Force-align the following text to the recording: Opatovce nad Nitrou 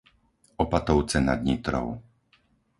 Opatovce 0.63 1.17
nad 1.27 1.39
Nitrou 1.47 1.87